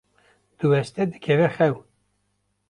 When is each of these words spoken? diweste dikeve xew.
diweste 0.63 1.07
dikeve 1.11 1.51
xew. 1.59 1.79